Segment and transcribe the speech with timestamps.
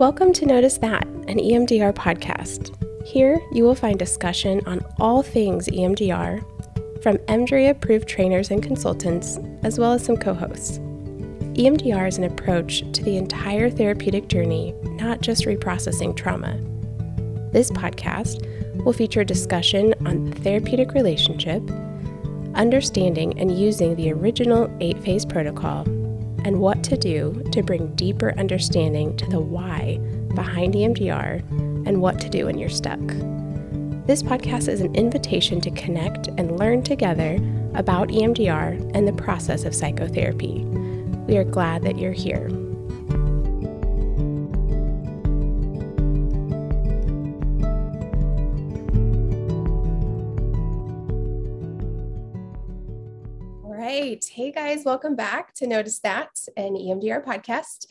[0.00, 2.74] Welcome to Notice That, an EMDR podcast.
[3.06, 6.42] Here you will find discussion on all things EMDR
[7.02, 10.78] from EMDRIA approved trainers and consultants, as well as some co hosts.
[10.78, 16.58] EMDR is an approach to the entire therapeutic journey, not just reprocessing trauma.
[17.52, 18.42] This podcast
[18.82, 21.62] will feature discussion on the therapeutic relationship,
[22.54, 25.84] understanding and using the original eight phase protocol,
[26.44, 29.98] and what to do to bring deeper understanding to the why
[30.34, 31.40] behind EMDR
[31.86, 33.00] and what to do when you're stuck.
[34.06, 37.38] This podcast is an invitation to connect and learn together
[37.74, 40.64] about EMDR and the process of psychotherapy.
[41.26, 42.48] We are glad that you're here.
[53.62, 54.24] All right.
[54.24, 57.84] Hey guys, welcome back to Notice That, an EMDR podcast.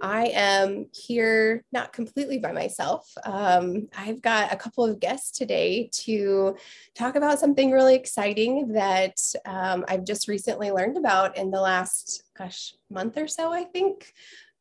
[0.00, 3.08] I am here not completely by myself.
[3.24, 6.56] Um, I've got a couple of guests today to
[6.96, 12.24] talk about something really exciting that um, I've just recently learned about in the last,
[12.36, 14.12] gosh, month or so, I think.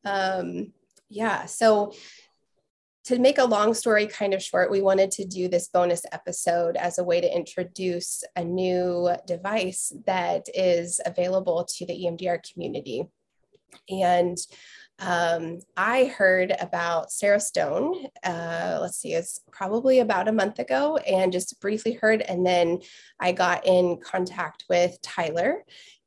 [0.06, 0.72] Um,
[1.09, 1.94] yeah, so
[3.06, 6.78] to make a long story kind of short, we wanted to do this bonus episode
[6.78, 13.06] as a way to introduce a new device that is available to the EMDR community.
[13.90, 14.38] And
[15.00, 20.98] um, I heard about Sero Stone, uh, let's see, it's probably about a month ago,
[20.98, 22.22] and just briefly heard.
[22.22, 22.82] And then
[23.20, 25.64] I got in contact with Tyler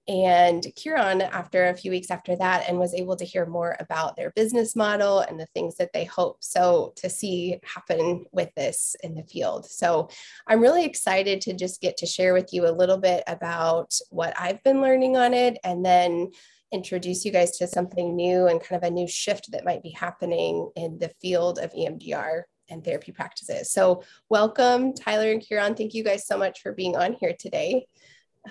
[0.07, 4.17] and Ciaran after a few weeks after that and was able to hear more about
[4.17, 8.97] their business model and the things that they hope so to see happen with this
[9.03, 9.67] in the field.
[9.67, 10.09] So
[10.47, 14.35] I'm really excited to just get to share with you a little bit about what
[14.39, 16.31] I've been learning on it and then
[16.71, 19.91] introduce you guys to something new and kind of a new shift that might be
[19.91, 23.71] happening in the field of EMDR and therapy practices.
[23.71, 25.75] So, welcome, Tyler and Ciaran.
[25.75, 27.87] Thank you guys so much for being on here today.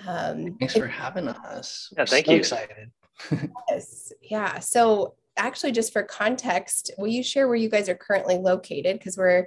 [0.06, 1.92] Um, Thanks for having us.
[1.96, 2.38] Yeah, thank so you.
[2.38, 2.90] Excited.
[3.68, 4.58] yes, yeah.
[4.58, 8.98] So, actually, just for context, will you share where you guys are currently located?
[8.98, 9.46] Because we're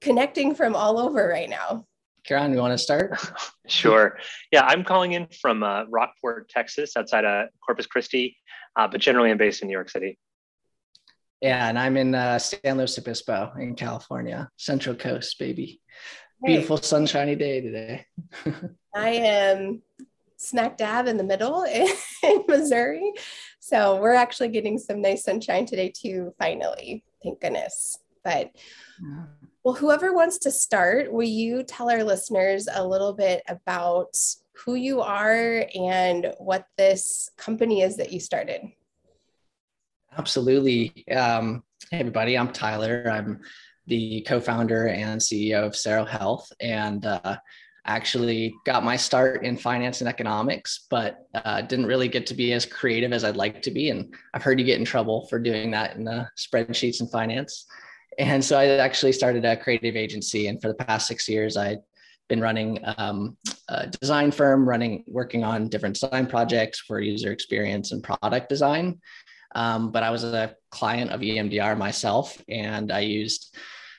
[0.00, 1.86] connecting from all over right now.
[2.24, 3.18] Ciaran, you want to start?
[3.66, 4.18] sure.
[4.52, 8.36] Yeah, I'm calling in from uh, Rockport, Texas, outside of Corpus Christi,
[8.76, 10.18] uh, but generally I'm based in New York City.
[11.40, 15.80] Yeah, and I'm in uh, San Luis Obispo in California, Central Coast, baby.
[16.44, 18.06] Beautiful sunshiny day today.
[18.94, 19.82] I am
[20.36, 21.88] smack dab in the middle in,
[22.22, 23.12] in Missouri.
[23.60, 27.04] So we're actually getting some nice sunshine today too, finally.
[27.22, 27.98] Thank goodness.
[28.24, 28.52] But.
[29.64, 34.16] Well, whoever wants to start, will you tell our listeners a little bit about
[34.52, 38.62] who you are and what this company is that you started?
[40.16, 41.06] Absolutely.
[41.08, 43.10] Um, hey, everybody, I'm Tyler.
[43.10, 43.40] I'm
[43.88, 46.50] the co founder and CEO of Sero Health.
[46.60, 47.36] And uh,
[47.88, 52.52] actually got my start in finance and economics, but uh, didn't really get to be
[52.52, 53.88] as creative as I'd like to be.
[53.90, 57.66] And I've heard you get in trouble for doing that in the spreadsheets and finance.
[58.18, 60.48] And so I actually started a creative agency.
[60.48, 61.78] And for the past six years, I've
[62.28, 63.38] been running um,
[63.68, 69.00] a design firm, running, working on different design projects for user experience and product design.
[69.54, 73.56] Um, but I was a client of EMDR myself, and I used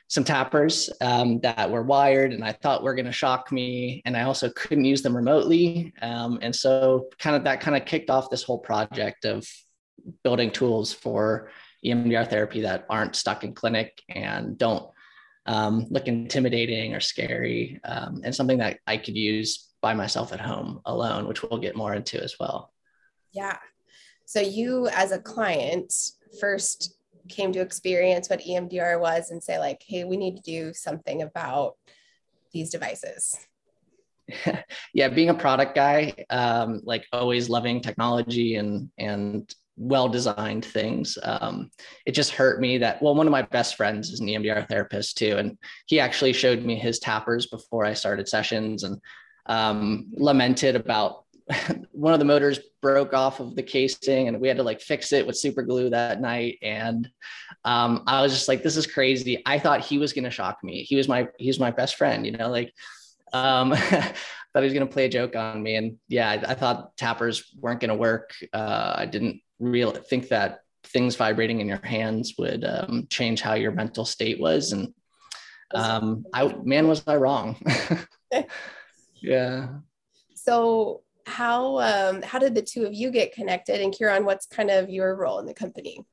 [0.09, 4.01] some tappers um, that were wired and I thought were going to shock me.
[4.05, 5.93] And I also couldn't use them remotely.
[6.01, 9.47] Um, and so kind of that kind of kicked off this whole project of
[10.23, 11.51] building tools for
[11.85, 14.89] EMDR therapy that aren't stuck in clinic and don't
[15.45, 20.41] um, look intimidating or scary, um, and something that I could use by myself at
[20.41, 22.73] home alone, which we'll get more into as well.
[23.31, 23.57] Yeah.
[24.25, 25.93] So you, as a client,
[26.39, 30.73] first came to experience what EMDR was and say, like, hey, we need to do
[30.73, 31.75] something about
[32.51, 33.35] these devices.
[34.93, 41.17] yeah, being a product guy, um, like always loving technology and and well designed things.
[41.23, 41.71] Um,
[42.05, 45.17] it just hurt me that, well, one of my best friends is an EMDR therapist
[45.17, 45.37] too.
[45.37, 45.57] And
[45.87, 48.99] he actually showed me his tappers before I started sessions and
[49.45, 51.23] um, lamented about
[51.91, 55.11] one of the motors broke off of the casing and we had to like fix
[55.13, 56.59] it with super glue that night.
[56.61, 57.09] And
[57.65, 59.41] um, I was just like, this is crazy.
[59.45, 60.83] I thought he was going to shock me.
[60.83, 62.73] He was my, he was my best friend, you know, like,
[63.33, 64.13] um, thought
[64.55, 65.75] he was going to play a joke on me.
[65.75, 68.33] And yeah, I, I thought tappers weren't going to work.
[68.53, 73.53] Uh, I didn't real think that things vibrating in your hands would um, change how
[73.53, 74.93] your mental state was and
[75.75, 77.55] um, i man was i wrong
[79.21, 79.67] yeah
[80.33, 84.69] so how um, how did the two of you get connected and ciaran what's kind
[84.69, 86.03] of your role in the company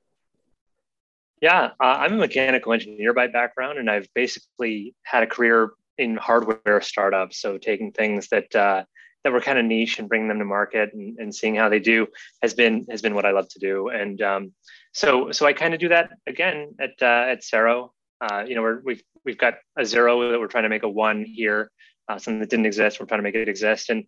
[1.41, 6.17] Yeah, uh, I'm a mechanical engineer by background, and I've basically had a career in
[6.17, 7.41] hardware startups.
[7.41, 8.85] So taking things that uh,
[9.25, 11.81] that were kind of niche and bringing them to market and, and seeing how they
[11.81, 12.07] do
[12.43, 13.89] has been has been what I love to do.
[13.89, 14.53] And um,
[14.93, 17.93] so so I kind of do that again at uh, at Sero.
[18.21, 20.89] Uh, you know, we're, we've we've got a zero that we're trying to make a
[20.89, 21.71] one here,
[22.09, 23.01] uh, something that didn't exist.
[23.01, 23.91] We're trying to make it exist.
[23.91, 24.05] And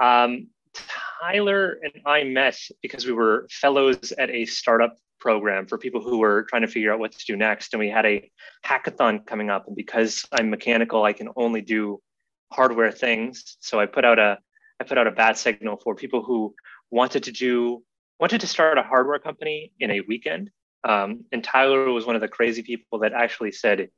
[0.00, 0.48] um,
[1.20, 6.18] Tyler and I met because we were fellows at a startup program for people who
[6.18, 7.74] were trying to figure out what to do next.
[7.74, 8.30] And we had a
[8.64, 9.66] hackathon coming up.
[9.66, 12.00] And because I'm mechanical, I can only do
[12.50, 13.56] hardware things.
[13.60, 14.38] So I put out a
[14.80, 16.54] I put out a bat signal for people who
[16.90, 17.84] wanted to do
[18.18, 20.50] wanted to start a hardware company in a weekend.
[20.84, 23.90] Um, and Tyler was one of the crazy people that actually said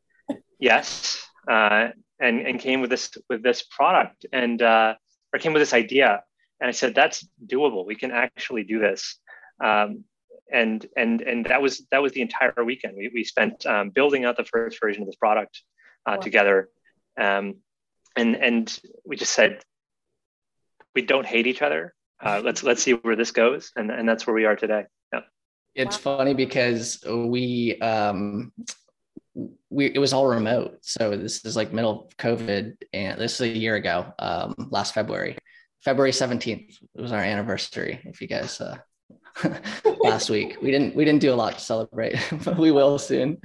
[0.59, 1.89] yes uh,
[2.21, 4.95] and and came with this with this product and uh,
[5.33, 6.23] or came with this idea.
[6.61, 7.87] And I said that's doable.
[7.87, 9.19] We can actually do this.
[9.63, 10.05] Um,
[10.53, 12.97] and and and that was that was the entire weekend.
[12.97, 15.63] We we spent um, building out the first version of this product
[16.07, 16.17] uh, wow.
[16.19, 16.69] together,
[17.19, 17.57] um,
[18.17, 19.63] and and we just said
[20.95, 21.95] we don't hate each other.
[22.23, 24.85] Uh, let's let's see where this goes, and and that's where we are today.
[25.13, 25.21] Yeah.
[25.75, 28.53] It's funny because we um
[29.71, 30.79] we it was all remote.
[30.83, 34.95] So this is like middle of COVID, and this is a year ago, um, last
[34.95, 35.37] February,
[35.85, 36.79] February seventeenth.
[36.95, 38.01] Was our anniversary.
[38.05, 38.77] If you guys uh,
[40.01, 40.59] last week.
[40.63, 43.39] We didn't we didn't do a lot to celebrate, but we will soon.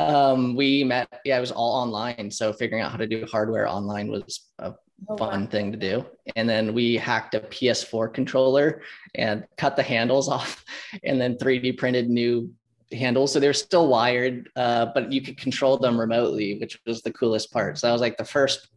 [0.00, 2.30] Um, we met, yeah, it was all online.
[2.30, 4.74] So figuring out how to do hardware online was a
[5.08, 5.46] oh, fun wow.
[5.48, 6.06] thing to do.
[6.36, 8.82] And then we hacked a PS4 controller
[9.16, 10.64] and cut the handles off
[11.02, 12.52] and then 3D printed new
[12.92, 13.32] handles.
[13.32, 17.52] So they're still wired, uh, but you could control them remotely, which was the coolest
[17.52, 17.78] part.
[17.78, 18.68] So that was like the first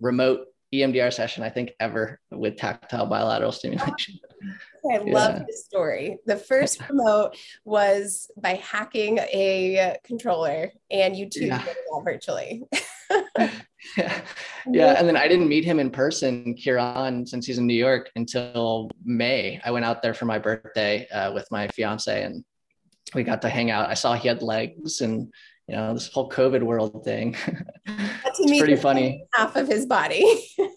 [0.00, 4.18] remote EMDR session, I think, ever with tactile bilateral stimulation.
[4.90, 5.12] I yeah.
[5.12, 6.18] love this story.
[6.26, 11.64] The first remote was by hacking a controller, and you two yeah.
[12.02, 12.62] virtually.
[13.38, 13.50] yeah.
[14.66, 18.10] yeah, and then I didn't meet him in person, Ciaran, since he's in New York
[18.16, 19.60] until May.
[19.64, 22.44] I went out there for my birthday uh, with my fiance, and
[23.14, 23.88] we got to hang out.
[23.88, 25.32] I saw he had legs, and
[25.66, 27.36] you know this whole COVID world thing.
[27.86, 29.24] it's pretty funny.
[29.32, 30.24] Half of his body.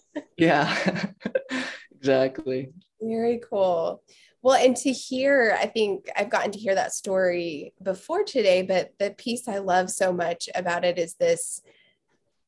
[0.36, 1.06] yeah,
[1.96, 2.72] exactly.
[3.00, 4.02] Very cool.
[4.42, 8.92] Well, and to hear, I think I've gotten to hear that story before today, but
[8.98, 11.62] the piece I love so much about it is this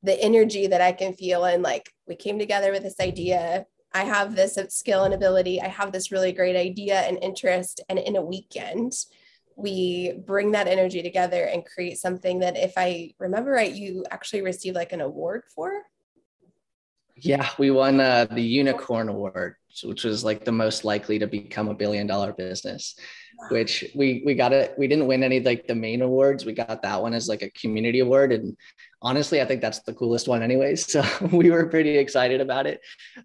[0.02, 1.44] the energy that I can feel.
[1.44, 3.66] And like we came together with this idea.
[3.92, 5.60] I have this skill and ability.
[5.60, 7.80] I have this really great idea and interest.
[7.88, 8.92] And in a weekend,
[9.56, 14.42] we bring that energy together and create something that, if I remember right, you actually
[14.42, 15.82] received like an award for.
[17.18, 21.68] Yeah, we won uh, the Unicorn Award, which was like the most likely to become
[21.68, 22.94] a billion dollar business.
[23.50, 24.74] Which we we got it.
[24.78, 26.44] We didn't win any like the main awards.
[26.44, 28.56] We got that one as like a community award, and
[29.02, 30.86] honestly, I think that's the coolest one, anyways.
[30.90, 32.80] So we were pretty excited about it.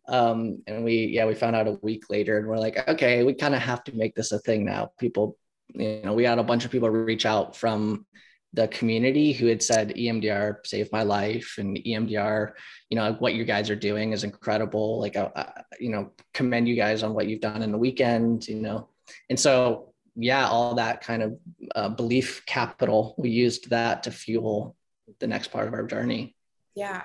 [0.07, 3.33] Um, and we yeah we found out a week later, and we're like, okay, we
[3.33, 4.91] kind of have to make this a thing now.
[4.99, 5.37] People,
[5.73, 8.05] you know, we had a bunch of people reach out from
[8.53, 12.51] the community who had said EMDR saved my life and EMDR,
[12.89, 14.99] you know, what you guys are doing is incredible.
[14.99, 18.47] Like, I, I, you know, commend you guys on what you've done in the weekend,
[18.47, 18.89] you know.
[19.29, 21.37] And so, yeah, all that kind of
[21.75, 24.75] uh, belief capital, we used that to fuel
[25.19, 26.35] the next part of our journey.
[26.75, 27.03] Yeah.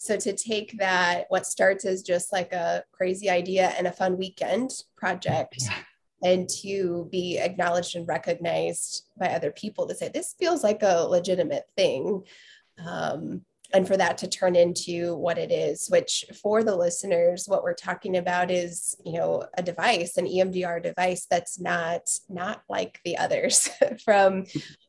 [0.00, 4.16] So to take that, what starts as just like a crazy idea and a fun
[4.16, 5.56] weekend project.
[5.58, 5.74] Yeah
[6.22, 11.06] and to be acknowledged and recognized by other people to say this feels like a
[11.08, 12.24] legitimate thing.
[12.84, 13.42] Um,
[13.74, 17.74] and for that to turn into what it is which for the listeners what we're
[17.74, 23.16] talking about is you know a device an emdr device that's not not like the
[23.18, 23.68] others
[24.04, 24.44] from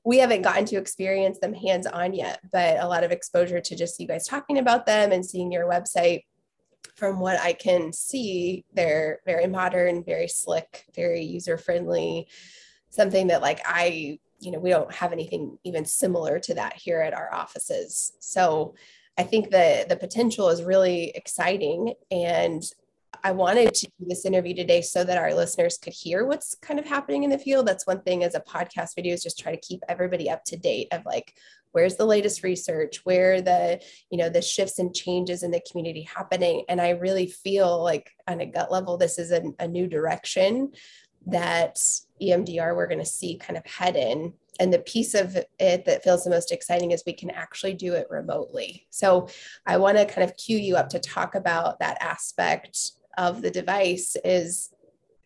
[0.05, 3.75] we haven't gotten to experience them hands on yet but a lot of exposure to
[3.75, 6.23] just you guys talking about them and seeing your website
[6.99, 12.27] from what I can see, they're very modern, very slick, very user friendly,
[12.89, 16.99] something that like I, you know, we don't have anything even similar to that here
[16.99, 18.11] at our offices.
[18.19, 18.75] So
[19.17, 22.63] I think the the potential is really exciting and
[23.23, 26.79] I wanted to do this interview today so that our listeners could hear what's kind
[26.79, 27.67] of happening in the field.
[27.67, 30.57] That's one thing as a podcast video is just try to keep everybody up to
[30.57, 31.35] date of like
[31.71, 33.01] where's the latest research?
[33.03, 36.63] Where the you know the shifts and changes in the community happening?
[36.69, 40.71] And i really feel like on a gut level this is a, a new direction
[41.27, 41.75] that
[42.21, 44.33] emdr we're going to see kind of head in.
[44.61, 47.93] And the piece of it that feels the most exciting is we can actually do
[47.93, 48.87] it remotely.
[48.89, 49.27] So
[49.65, 53.51] i want to kind of cue you up to talk about that aspect of the
[53.51, 54.73] device is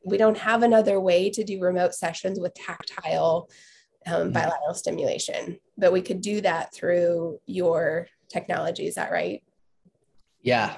[0.06, 3.50] we don't have another way to do remote sessions with tactile
[4.06, 4.32] um, mm-hmm.
[4.32, 8.88] bilateral stimulation, but we could do that through your technology.
[8.88, 9.44] Is that right?
[10.42, 10.76] Yeah,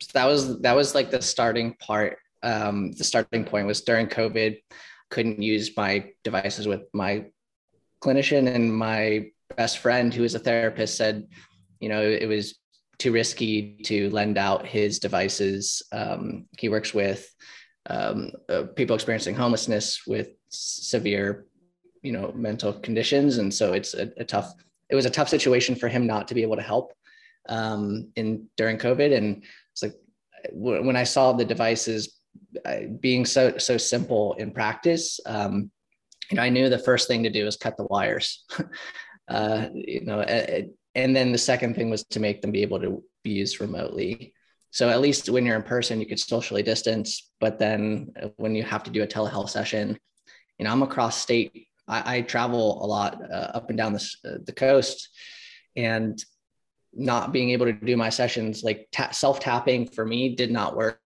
[0.00, 2.18] so that was that was like the starting part.
[2.42, 4.58] Um, the starting point was during COVID.
[5.10, 7.26] Couldn't use my devices with my
[8.00, 11.26] clinician, and my best friend, who is a therapist, said,
[11.80, 12.58] you know, it was
[12.98, 15.82] too risky to lend out his devices.
[15.92, 17.28] Um, he works with
[17.88, 21.46] um, uh, people experiencing homelessness with severe,
[22.02, 24.54] you know, mental conditions, and so it's a, a, tough.
[24.90, 26.92] It was a tough situation for him not to be able to help
[27.48, 29.94] um, in during COVID, and it's like
[30.52, 32.20] when I saw the devices
[33.00, 35.70] being so so simple in practice, um,
[36.30, 38.44] you know, I knew the first thing to do is cut the wires.
[39.28, 43.02] uh, you know, and then the second thing was to make them be able to
[43.22, 44.34] be used remotely.
[44.70, 47.30] So at least when you're in person, you could socially distance.
[47.40, 49.98] But then when you have to do a telehealth session,
[50.58, 51.68] you know, I'm across state.
[51.88, 55.08] I, I travel a lot uh, up and down the, uh, the coast,
[55.76, 56.22] and
[56.92, 60.76] not being able to do my sessions like ta- self tapping for me did not
[60.76, 61.00] work.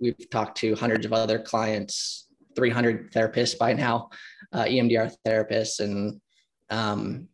[0.00, 2.26] We've talked to hundreds of other clients,
[2.56, 4.10] 300 therapists by now,
[4.52, 6.20] uh, EMDR therapists, and
[6.70, 7.28] um,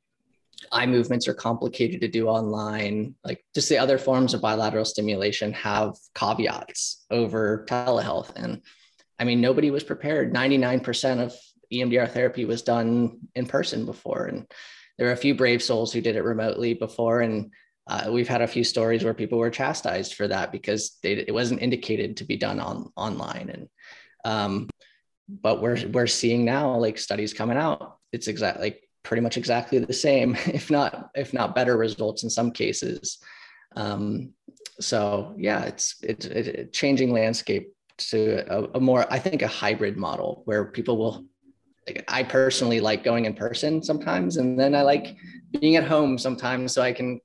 [0.73, 3.15] eye movements are complicated to do online.
[3.25, 8.33] Like just the other forms of bilateral stimulation have caveats over telehealth.
[8.37, 8.63] And
[9.19, 10.35] I mean, nobody was prepared.
[10.35, 11.35] 99% of
[11.81, 14.27] EMDR therapy was done in person before.
[14.27, 14.47] And
[14.99, 17.21] there are a few brave souls who did it remotely before.
[17.21, 17.53] And
[17.87, 21.35] uh, we've had a few stories where people were chastised for that because they, it
[21.35, 23.51] wasn't indicated to be done on online.
[23.53, 23.69] And,
[24.25, 24.71] um,
[25.29, 27.99] but we're, we're seeing now like studies coming out.
[28.13, 32.31] It's exactly like pretty much exactly the same, if not if not better results in
[32.31, 33.19] some cases.
[33.77, 34.33] Um,
[34.81, 39.97] so yeah, it's it's a changing landscape to a, a, more I think a hybrid
[39.97, 41.25] model where people will.
[42.09, 45.17] I personally like going in person sometimes, and then I like
[45.61, 47.21] being at home sometimes so I can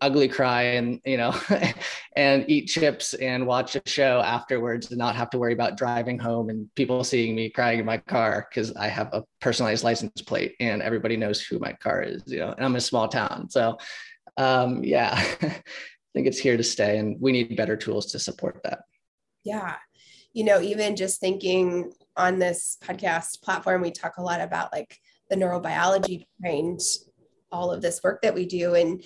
[0.00, 1.34] ugly cry and you know
[2.16, 6.18] and eat chips and watch a show afterwards and not have to worry about driving
[6.18, 10.22] home and people seeing me crying in my car because i have a personalized license
[10.22, 13.08] plate and everybody knows who my car is you know and i'm in a small
[13.08, 13.48] town.
[13.50, 13.76] So
[14.36, 15.62] um, yeah i
[16.14, 18.80] think it's here to stay and we need better tools to support that.
[19.44, 19.76] Yeah.
[20.32, 25.00] You know even just thinking on this podcast platform we talk a lot about like
[25.30, 26.80] the neurobiology behind
[27.52, 28.74] all of this work that we do.
[28.74, 29.02] And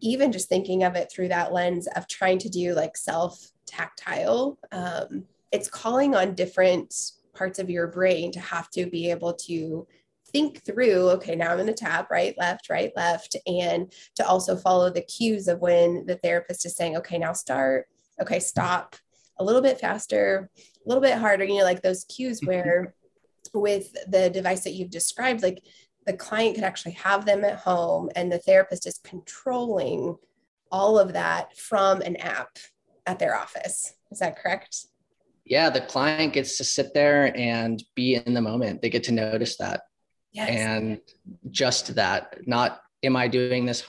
[0.00, 4.58] even just thinking of it through that lens of trying to do like self tactile,
[4.72, 6.94] um, it's calling on different
[7.34, 9.86] parts of your brain to have to be able to
[10.32, 14.56] think through okay now i'm going to tap right left right left and to also
[14.56, 17.86] follow the cues of when the therapist is saying okay now start
[18.20, 18.96] okay stop
[19.38, 20.50] a little bit faster
[20.84, 22.48] a little bit harder you know like those cues mm-hmm.
[22.48, 22.94] where
[23.52, 25.62] with the device that you've described like
[26.06, 30.16] the client could actually have them at home and the therapist is controlling
[30.70, 32.58] all of that from an app
[33.06, 33.94] at their office.
[34.10, 34.86] Is that correct?
[35.44, 38.82] Yeah, the client gets to sit there and be in the moment.
[38.82, 39.82] They get to notice that.
[40.32, 40.48] Yes.
[40.50, 41.00] And
[41.50, 43.84] just that, not am I doing this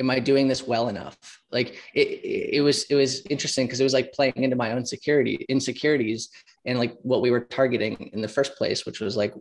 [0.00, 1.16] am I doing this well enough?
[1.52, 2.20] Like it,
[2.54, 6.30] it, was, it was interesting because it was like playing into my own security, insecurities,
[6.64, 9.34] and like what we were targeting in the first place, which was like,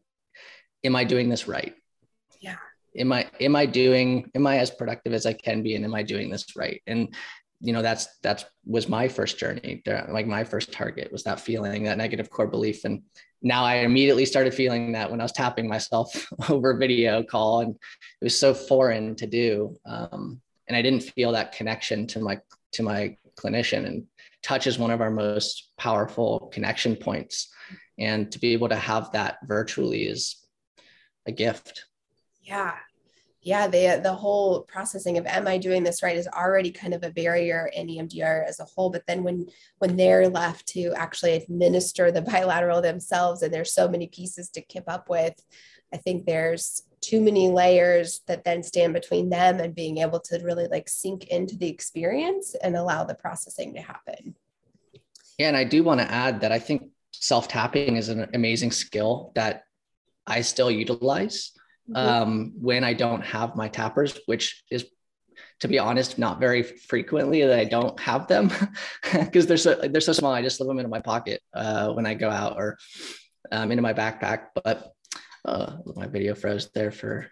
[0.83, 1.73] am I doing this right?
[2.43, 2.57] yeah
[2.97, 5.95] am i am i doing am i as productive as i can be and am
[5.95, 7.15] i doing this right and
[7.61, 11.83] you know that's that's was my first journey like my first target was that feeling
[11.83, 13.01] that negative core belief and
[13.41, 17.73] now i immediately started feeling that when i was tapping myself over video call and
[17.73, 22.39] it was so foreign to do um, and i didn't feel that connection to my
[22.73, 23.85] to my clinician.
[23.85, 24.05] And
[24.41, 27.49] touch is one of our most powerful connection points.
[27.97, 30.35] And to be able to have that virtually is
[31.25, 31.85] a gift.
[32.41, 32.75] Yeah.
[33.41, 37.03] Yeah the the whole processing of am i doing this right is already kind of
[37.03, 38.89] a barrier in emdr as a whole.
[38.89, 39.47] But then when
[39.79, 44.61] when they're left to actually administer the bilateral themselves and there's so many pieces to
[44.61, 45.35] keep up with
[45.93, 50.39] i think there's too many layers that then stand between them and being able to
[50.43, 54.35] really like sink into the experience and allow the processing to happen
[55.37, 58.71] yeah and i do want to add that i think self tapping is an amazing
[58.71, 59.63] skill that
[60.25, 61.51] i still utilize
[61.89, 61.95] mm-hmm.
[61.95, 64.85] um, when I don't have my tappers, which is
[65.59, 68.51] to be honest, not very frequently that I don't have them
[69.13, 70.33] because they're so they're so small.
[70.33, 72.77] I just slip them into my pocket uh, when I go out or
[73.51, 74.47] um, into my backpack.
[74.61, 74.91] But
[75.45, 77.29] uh, my video froze there for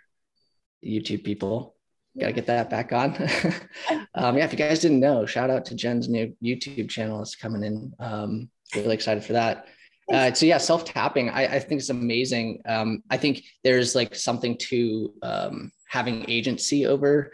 [0.86, 1.76] YouTube people.
[2.20, 3.16] Got to get that back on.
[4.16, 7.22] um, yeah, if you guys didn't know, shout out to Jen's new YouTube channel.
[7.22, 7.94] It's coming in.
[8.00, 9.68] Um, really excited for that.
[10.12, 12.62] Uh, so yeah, self tapping, I, I, think it's amazing.
[12.66, 17.32] Um, I think there's like something to um, having agency over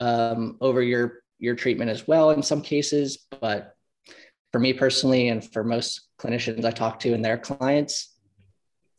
[0.00, 3.26] um, over your your treatment as well in some cases.
[3.40, 3.74] But
[4.52, 8.17] for me personally, and for most clinicians I talk to and their clients,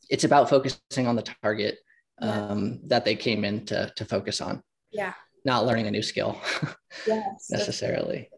[0.10, 1.80] it's about focusing on the target
[2.22, 4.62] um, that they came in to, to focus on.
[4.92, 5.13] Yeah.
[5.46, 6.39] Not learning a new skill
[7.08, 8.30] yes, necessarily.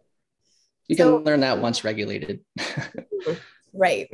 [0.87, 2.41] You so, can learn that once regulated.
[3.73, 4.09] right.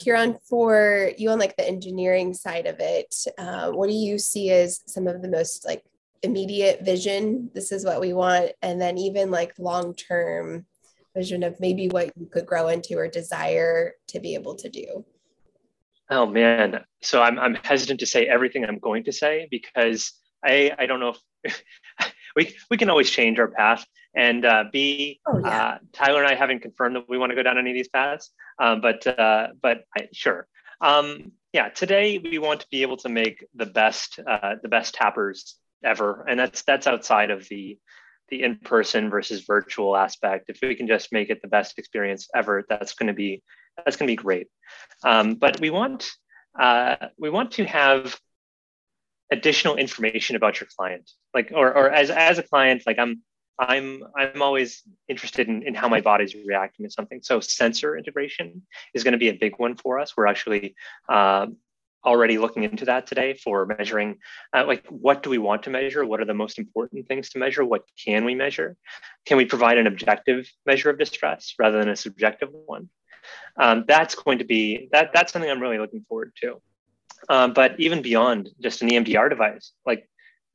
[0.00, 4.50] Ciaran, for you on like the engineering side of it, uh, what do you see
[4.50, 5.82] as some of the most like
[6.22, 7.50] immediate vision?
[7.54, 10.66] This is what we want, and then even like long term
[11.14, 15.04] vision of maybe what you could grow into or desire to be able to do.
[16.10, 20.12] Oh man, so I'm I'm hesitant to say everything I'm going to say because
[20.44, 21.14] I I don't know
[21.44, 21.62] if
[22.36, 23.84] we we can always change our path.
[24.12, 25.48] And uh, B, oh, yeah.
[25.48, 27.88] uh, Tyler and I haven't confirmed that we want to go down any of these
[27.88, 30.48] paths, um, but uh, but I, sure.
[30.80, 34.94] Um, yeah, today we want to be able to make the best uh, the best
[34.94, 37.78] tappers ever, and that's that's outside of the
[38.30, 40.50] the in-person versus virtual aspect.
[40.50, 43.42] If we can just make it the best experience ever, that's going to be
[43.84, 44.48] that's going to be great.
[45.04, 46.10] Um, but we want
[46.58, 48.18] uh, we want to have
[49.30, 53.22] additional information about your client, like or or as as a client, like I'm
[53.58, 57.20] I'm I'm always interested in, in how my body's reacting to something.
[57.22, 58.62] So sensor integration
[58.94, 60.16] is going to be a big one for us.
[60.16, 60.74] We're actually
[61.08, 61.46] uh,
[62.04, 64.18] already looking into that today for measuring
[64.54, 67.38] uh, like what do we want to measure what are the most important things to
[67.38, 68.76] measure what can we measure
[69.26, 72.88] can we provide an objective measure of distress rather than a subjective one
[73.58, 76.60] um, that's going to be that that's something i'm really looking forward to
[77.28, 80.08] um, but even beyond just an emdr device like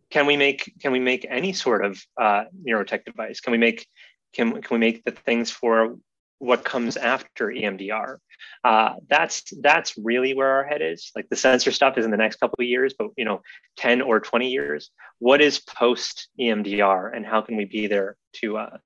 [0.10, 3.88] can we make can we make any sort of uh, neurotech device can we make
[4.34, 5.96] can, can we make the things for
[6.40, 8.18] what comes after EMDR.
[8.64, 11.12] Uh, that's that's really where our head is.
[11.16, 13.42] Like the sensor stuff is in the next couple of years, but you know,
[13.78, 18.58] 10 or 20 years, what is post EMDR and how can we be there to
[18.58, 18.78] uh,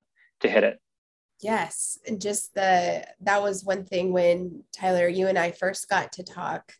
[0.41, 0.79] to hit it?
[1.41, 6.11] Yes, and just the that was one thing when Tyler, you and I first got
[6.13, 6.73] to talk.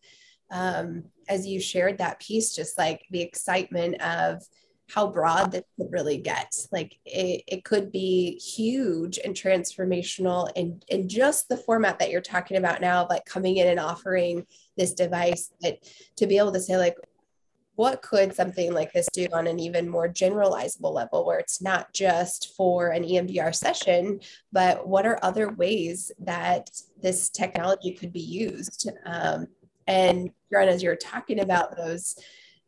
[0.52, 4.42] Um, as you shared that piece, just like the excitement of
[4.90, 6.54] how broad this could really get.
[6.72, 12.22] Like it, it could be huge and transformational and, in just the format that you're
[12.22, 14.46] talking about now, like coming in and offering
[14.78, 15.78] this device that
[16.18, 16.96] to be able to say like,
[17.80, 21.94] what could something like this do on an even more generalizable level where it's not
[21.94, 24.20] just for an EMDR session,
[24.52, 26.70] but what are other ways that
[27.02, 28.90] this technology could be used?
[29.06, 29.48] Um,
[29.88, 32.18] and Ron, as you're talking about those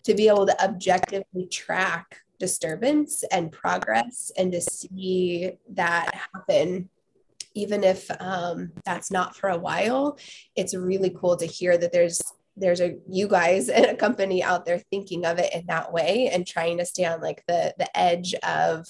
[0.04, 6.88] to be able to objectively track disturbance and progress and to see that happen
[7.54, 10.18] even if um, that's not for a while
[10.56, 12.22] it's really cool to hear that there's
[12.58, 16.30] there's a you guys and a company out there thinking of it in that way
[16.32, 18.86] and trying to stay on like the the edge of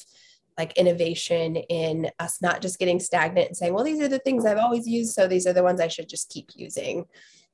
[0.58, 4.46] like innovation in us not just getting stagnant and saying well these are the things
[4.46, 7.06] i've always used so these are the ones i should just keep using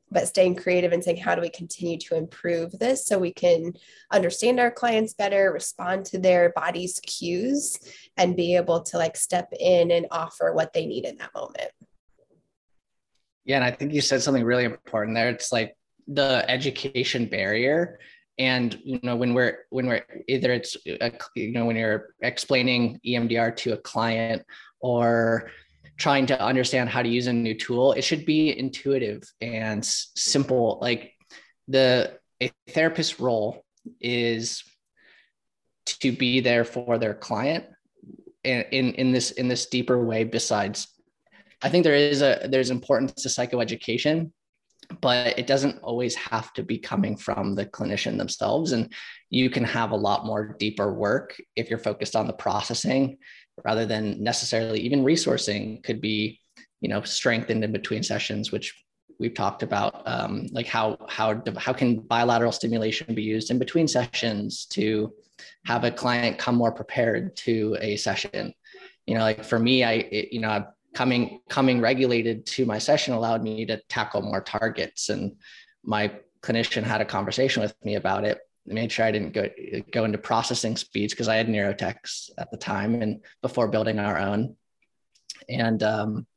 [0.09, 3.73] but staying creative and saying how do we continue to improve this so we can
[4.11, 7.77] understand our clients better respond to their body's cues
[8.15, 11.71] and be able to like step in and offer what they need in that moment?
[13.45, 15.29] Yeah and i think you said something really important there.
[15.29, 15.76] It's like
[16.07, 17.99] the education barrier.
[18.39, 22.99] And you know when we're when we're either it's a, you know when you're explaining
[23.05, 24.43] emdr to a client
[24.79, 25.49] or
[25.97, 30.77] trying to understand how to use a new tool it should be intuitive and simple.
[30.81, 31.13] Like
[31.67, 33.65] the a therapist role
[33.99, 34.63] is
[35.85, 37.65] to be there for their client
[38.43, 40.87] in, in in this in this deeper way besides
[41.61, 44.31] i think there is a there's importance to psychoeducation
[45.01, 48.91] but it doesn't always have to be coming from the clinician themselves and
[49.29, 53.17] you can have a lot more deeper work if you're focused on the processing
[53.65, 55.83] rather than necessarily even resourcing.
[55.83, 56.39] Could be
[56.81, 58.83] you know strengthened in between sessions which
[59.19, 63.87] we've talked about um, like how how how can bilateral stimulation be used in between
[63.87, 65.11] sessions to
[65.65, 68.53] have a client come more prepared to a session?
[69.05, 73.13] You know like for me i it, you know coming coming regulated to my session
[73.13, 75.35] allowed me to tackle more targets and
[75.83, 79.49] my clinician had a conversation with me about it made sure I didn't go
[79.91, 84.17] go into processing speeds because I had NeuroTeks at the time and before building our
[84.17, 84.55] own.
[85.49, 86.27] And um,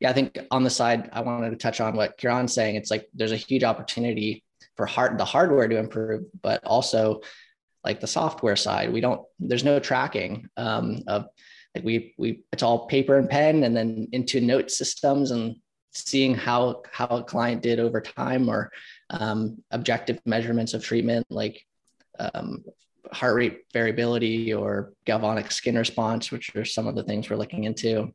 [0.00, 2.76] yeah, I think on the side, I wanted to touch on what ciaran's saying.
[2.76, 4.44] It's like there's a huge opportunity
[4.76, 7.20] for hard the hardware to improve, but also
[7.82, 8.92] like the software side.
[8.92, 11.26] We don't there's no tracking um, of
[11.74, 15.56] like we we it's all paper and pen and then into note systems and
[15.92, 18.70] seeing how how a client did over time or
[19.10, 21.64] um, objective measurements of treatment like
[22.18, 22.64] um,
[23.12, 27.64] heart rate variability or galvanic skin response, which are some of the things we're looking
[27.64, 28.12] into,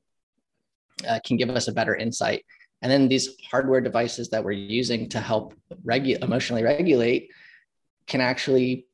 [1.08, 2.46] uh, can give us a better insight.
[2.82, 5.54] And then these hardware devices that we're using to help
[5.86, 7.32] regu- emotionally regulate
[8.08, 8.86] can actually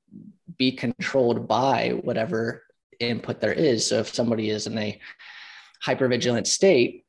[0.58, 2.63] be controlled by whatever
[3.10, 3.88] input there is.
[3.88, 5.00] So if somebody is in a
[5.86, 7.06] hypervigilant state,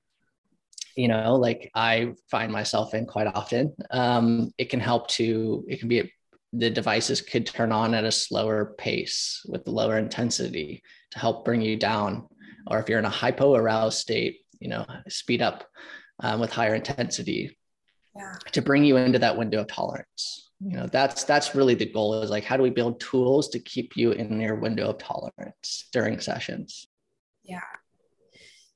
[0.97, 5.81] you know, like I find myself in quite often, um, it can help to, it
[5.81, 6.13] can be
[6.53, 11.63] the devices could turn on at a slower pace with lower intensity to help bring
[11.63, 12.27] you down.
[12.67, 15.65] Or if you're in a hypo aroused state, you know, speed up
[16.21, 17.57] um, with higher intensity
[18.15, 18.35] yeah.
[18.53, 20.51] to bring you into that window of tolerance.
[20.65, 23.59] You know, that's that's really the goal is like how do we build tools to
[23.59, 26.87] keep you in your window of tolerance during sessions?
[27.43, 27.61] Yeah.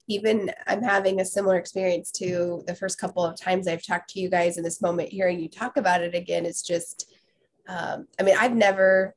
[0.09, 4.21] Even I'm having a similar experience to the first couple of times I've talked to
[4.21, 7.13] you guys in this moment, hearing you talk about it again, it's just
[7.69, 9.15] um, I mean, I've never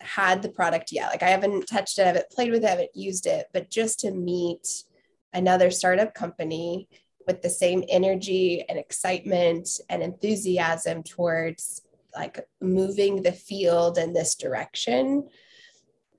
[0.00, 1.10] had the product yet.
[1.10, 3.70] Like I haven't touched it, I haven't played with it, I haven't used it, but
[3.70, 4.84] just to meet
[5.32, 6.88] another startup company
[7.26, 11.82] with the same energy and excitement and enthusiasm towards
[12.14, 15.28] like moving the field in this direction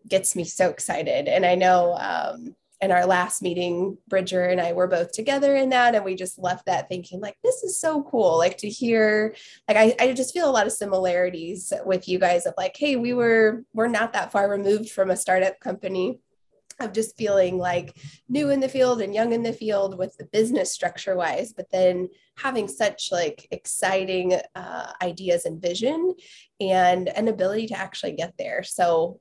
[0.08, 1.28] gets me so excited.
[1.28, 5.70] And I know um, in our last meeting, Bridger and I were both together in
[5.70, 5.96] that.
[5.96, 8.38] And we just left that thinking, like, this is so cool.
[8.38, 9.36] Like to hear,
[9.68, 12.98] like, I, I just feel a lot of similarities with you guys of like, hey,
[12.98, 16.20] we were, we're not that far removed from a startup company
[16.80, 17.96] of just feeling like
[18.28, 21.70] new in the field and young in the field with the business structure wise but
[21.72, 26.14] then having such like exciting uh, ideas and vision
[26.60, 29.20] and an ability to actually get there so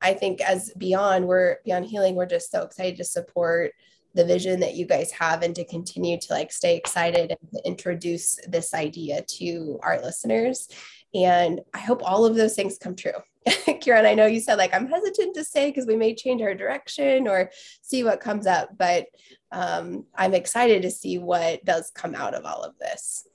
[0.00, 3.72] I think as beyond we're beyond healing, we're just so excited to support
[4.14, 8.38] the vision that you guys have and to continue to like stay excited and introduce
[8.48, 10.68] this idea to our listeners.
[11.14, 13.12] And I hope all of those things come true.
[13.80, 16.54] Ciaran, I know you said like I'm hesitant to say because we may change our
[16.54, 17.50] direction or
[17.82, 19.06] see what comes up, but
[19.52, 23.26] um, I'm excited to see what does come out of all of this.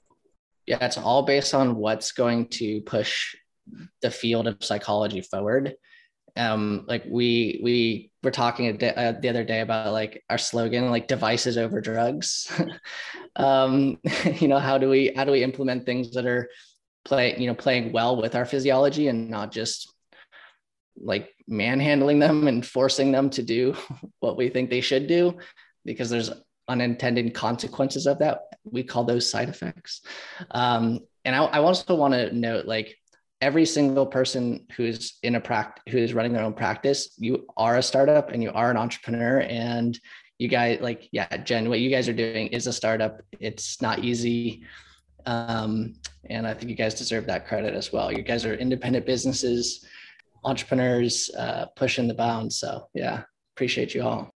[0.66, 3.34] Yeah, it's all based on what's going to push
[4.00, 5.74] the field of psychology forward.
[6.34, 11.06] Um like we we were talking uh, the other day about like our slogan like
[11.06, 12.50] devices over drugs.
[13.36, 13.98] Um
[14.40, 16.50] you know how do we how do we implement things that are
[17.04, 19.92] play you know playing well with our physiology and not just
[20.96, 23.74] like manhandling them and forcing them to do
[24.20, 25.38] what we think they should do
[25.84, 26.30] because there's
[26.68, 28.40] unintended consequences of that.
[28.64, 30.02] We call those side effects.
[30.50, 32.96] Um and I, I also want to note like
[33.40, 37.76] every single person who's in a practice who is running their own practice you are
[37.76, 39.40] a startup and you are an entrepreneur.
[39.40, 39.98] And
[40.38, 43.20] you guys like yeah jen what you guys are doing is a startup.
[43.38, 44.64] It's not easy.
[45.26, 45.94] Um,
[46.30, 48.12] and i think you guys deserve that credit as well.
[48.12, 49.84] You guys are independent businesses
[50.44, 52.56] entrepreneurs uh, pushing the bounds.
[52.56, 53.22] So yeah
[53.54, 54.31] appreciate you all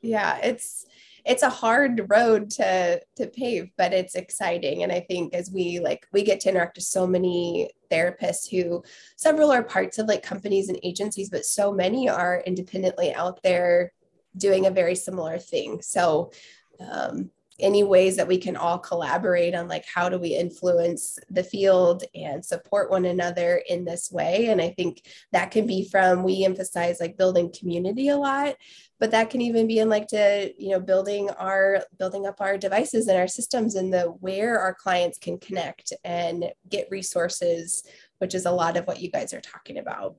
[0.00, 0.86] yeah it's
[1.24, 4.82] it's a hard road to to pave but it's exciting.
[4.82, 8.82] And i think as we like we get to interact with so many therapists who
[9.16, 13.92] several are parts of like companies and agencies but so many are independently out there
[14.36, 15.80] doing a very similar thing.
[15.82, 16.32] So
[16.80, 17.30] um,
[17.62, 22.04] any ways that we can all collaborate on like how do we influence the field
[22.14, 24.48] and support one another in this way?
[24.48, 28.56] And i think that can be from we emphasize like building community a lot
[29.02, 32.56] but that can even be in like to you know building our building up our
[32.56, 37.82] devices and our systems and the where our clients can connect and get resources
[38.18, 40.14] which is a lot of what you guys are talking about.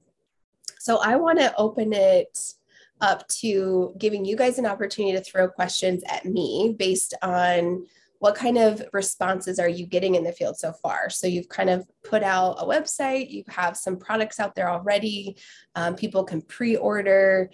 [0.80, 2.38] So i want to open it
[3.04, 7.86] up to giving you guys an opportunity to throw questions at me based on
[8.20, 11.10] what kind of responses are you getting in the field so far?
[11.10, 15.36] So you've kind of put out a website, you have some products out there already,
[15.76, 17.52] um, people can pre order.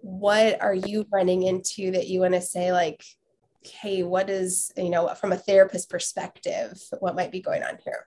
[0.00, 3.04] What are you running into that you want to say, like,
[3.62, 8.06] hey, what is, you know, from a therapist perspective, what might be going on here?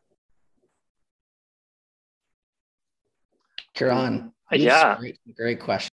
[3.75, 5.91] Ciaran, yeah, great, great question.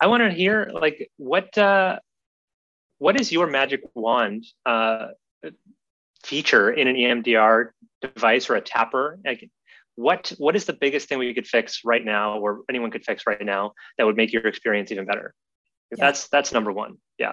[0.00, 1.98] I want to hear like what uh,
[2.98, 5.08] what is your magic wand uh,
[6.24, 9.18] feature in an EMDR device or a tapper?
[9.24, 9.50] Like,
[9.96, 13.24] what what is the biggest thing we could fix right now, or anyone could fix
[13.26, 15.34] right now that would make your experience even better?
[15.90, 16.06] Yeah.
[16.06, 16.96] That's that's number one.
[17.18, 17.32] Yeah.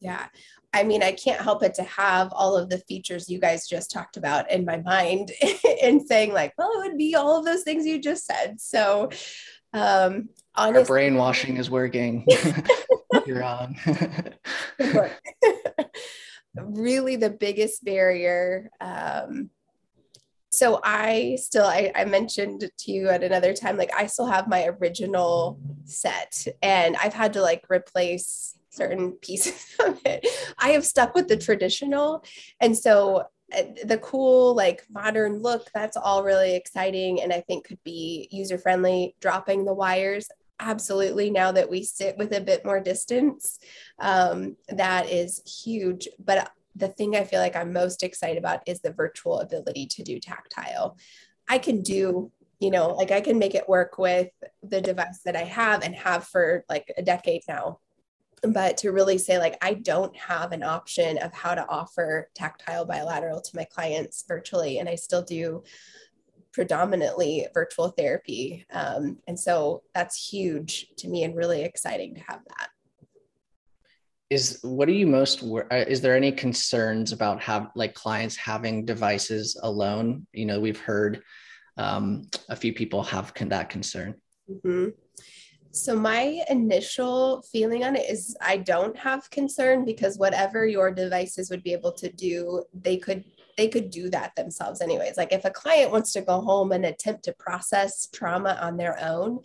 [0.00, 0.26] Yeah.
[0.74, 3.90] I mean, I can't help it to have all of the features you guys just
[3.90, 5.32] talked about in my mind
[5.82, 8.60] and saying, like, well, it would be all of those things you just said.
[8.60, 9.08] So,
[9.76, 12.26] um, honestly, Our brainwashing is working.
[13.26, 13.76] You're on.
[16.56, 19.50] really the biggest barrier um,
[20.56, 24.48] so I still I, I, mentioned to you at another time like I still have
[24.48, 30.26] my original set and I've had to like replace certain pieces of it.
[30.58, 32.24] I have stuck with the traditional
[32.60, 37.82] and so the cool like modern look that's all really exciting and I think could
[37.84, 40.28] be user friendly dropping the wires
[40.58, 43.60] absolutely now that we sit with a bit more distance
[44.00, 48.80] um, that is huge but the thing I feel like I'm most excited about is
[48.80, 50.98] the virtual ability to do tactile.
[51.48, 52.30] I can do,
[52.60, 54.28] you know, like I can make it work with
[54.62, 57.80] the device that I have and have for like a decade now.
[58.42, 62.84] But to really say, like, I don't have an option of how to offer tactile
[62.84, 65.64] bilateral to my clients virtually, and I still do
[66.52, 68.66] predominantly virtual therapy.
[68.70, 72.68] Um, and so that's huge to me and really exciting to have that
[74.30, 78.84] is what are you most uh, is there any concerns about have like clients having
[78.84, 81.22] devices alone you know we've heard
[81.76, 84.14] um, a few people have con- that concern
[84.50, 84.88] mm-hmm.
[85.76, 91.50] So my initial feeling on it is i don't have concern because whatever your devices
[91.50, 93.24] would be able to do they could
[93.56, 95.16] they could do that themselves anyways.
[95.16, 98.98] Like if a client wants to go home and attempt to process trauma on their
[99.02, 99.40] own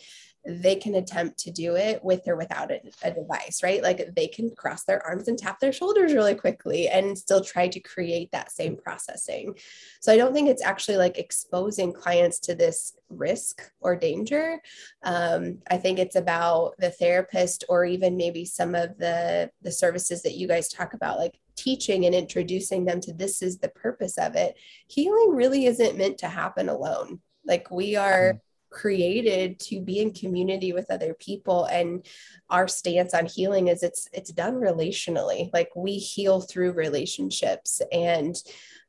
[0.45, 3.84] they can attempt to do it with or without a, a, device, right?
[3.84, 7.67] Like they can cross their arms and tap their shoulders really quickly and still try
[7.67, 9.56] to create that same processing.
[9.99, 14.60] So I don't think it's actually like exposing clients to this risk or danger.
[15.04, 20.23] Um, I think it's about the therapist or even maybe some of the the services
[20.23, 24.17] that you guys talk about, like teaching and introducing them to this is the purpose
[24.17, 24.56] of it.
[24.88, 27.19] Healing really isn't meant to happen alone.
[27.45, 28.41] Like we are.
[28.71, 32.05] Created to be in community with other people and
[32.49, 38.41] our stance on healing is it's it's done relationally like we heal through relationships and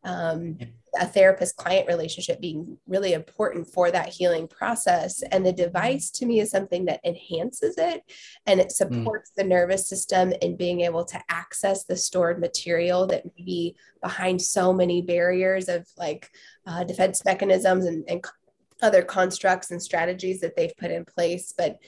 [0.05, 0.59] um,
[0.99, 6.27] a therapist client relationship being really important for that healing process and the device to
[6.27, 8.03] me is something that enhances it
[8.47, 8.73] and it mm.
[8.73, 9.35] supports mm.
[9.37, 14.42] the nervous system in being able to access the stored material that may be behind
[14.42, 16.31] so many barriers of like
[16.66, 18.23] uh, defense mechanisms and, and
[18.83, 21.79] other constructs and strategies that they've put in place but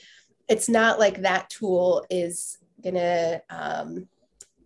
[0.48, 4.06] it's not like that tool is going to um,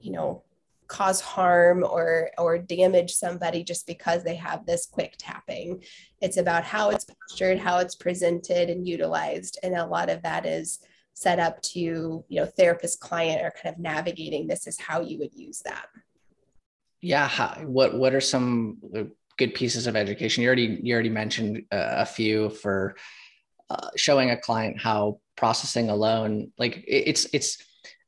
[0.00, 0.42] you know
[0.88, 5.82] cause harm or or damage somebody just because they have this quick tapping.
[6.22, 10.46] It's about how it's postured how it's presented and utilized and a lot of that
[10.46, 10.80] is
[11.12, 15.18] set up to you know therapist client or kind of navigating this is how you
[15.18, 15.86] would use that.
[17.00, 18.78] Yeah what what are some
[19.38, 20.42] good pieces of education.
[20.42, 22.96] You already you already mentioned uh, a few for
[23.70, 27.58] uh, showing a client how processing alone, like it's it's.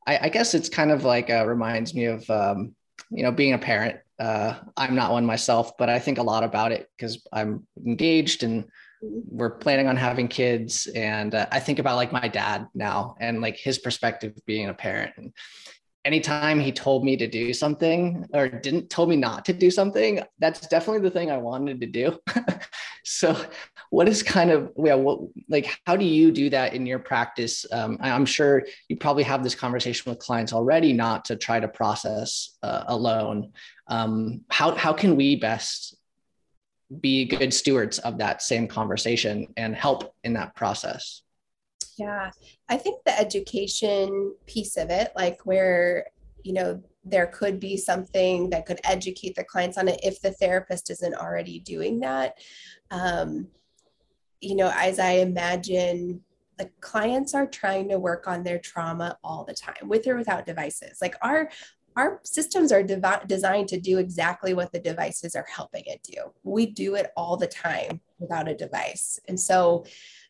[0.07, 2.75] I, I guess it's kind of like uh, reminds me of um,
[3.11, 4.01] you know being a parent.
[4.19, 8.43] Uh, I'm not one myself, but I think a lot about it because I'm engaged
[8.43, 8.65] and
[9.03, 13.41] we're planning on having kids and uh, i think about like my dad now and
[13.41, 15.33] like his perspective being a parent and
[16.05, 20.23] anytime he told me to do something or didn't told me not to do something
[20.39, 22.19] that's definitely the thing i wanted to do.
[23.03, 23.37] So
[23.91, 27.67] what is kind of yeah what like how do you do that in your practice?
[27.73, 31.69] Um, i'm sure you probably have this conversation with clients already not to try to
[31.69, 33.53] process uh, alone.
[33.89, 35.97] Um, how, how can we best
[37.01, 41.23] be good stewards of that same conversation and help in that process
[41.97, 42.31] yeah,
[42.69, 46.07] I think the education piece of it, like where,
[46.43, 50.33] you know, there could be something that could educate the clients on it if the
[50.33, 52.39] therapist isn't already doing that.
[52.91, 53.49] Um,
[54.41, 56.23] you know, as I imagine,
[56.59, 60.47] the clients are trying to work on their trauma all the time with or without
[60.47, 60.99] devices.
[61.01, 61.51] Like our
[61.97, 66.33] our systems are devi- designed to do exactly what the devices are helping it do.
[66.45, 69.19] We do it all the time without a device.
[69.27, 69.85] And so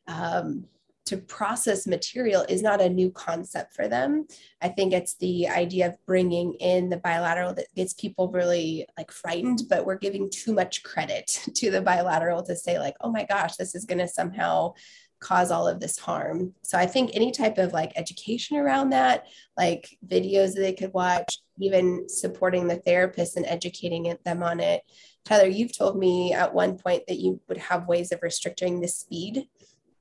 [0.07, 0.65] um,
[1.11, 4.29] to process material is not a new concept for them.
[4.63, 9.11] I think it's the idea of bringing in the bilateral that gets people really like
[9.11, 13.25] frightened, but we're giving too much credit to the bilateral to say like, oh my
[13.25, 14.73] gosh, this is going to somehow
[15.19, 16.55] cause all of this harm.
[16.63, 20.93] So I think any type of like education around that, like videos that they could
[20.95, 24.83] watch, even supporting the therapist and educating them on it.
[25.25, 28.89] Tyler, you've told me at one point that you would have ways of restricting the
[28.89, 29.49] speed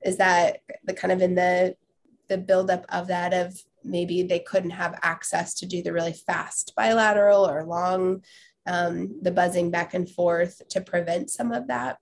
[0.03, 1.75] is that the kind of in the
[2.27, 6.73] the buildup of that of maybe they couldn't have access to do the really fast
[6.75, 8.23] bilateral or long
[8.65, 11.97] um, the buzzing back and forth to prevent some of that?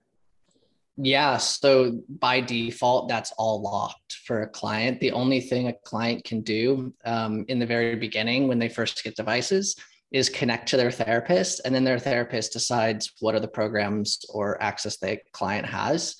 [0.96, 5.00] Yeah so by default that's all locked for a client.
[5.00, 9.02] The only thing a client can do um, in the very beginning when they first
[9.02, 9.76] get devices
[10.10, 14.60] is connect to their therapist and then their therapist decides what are the programs or
[14.62, 16.16] access the client has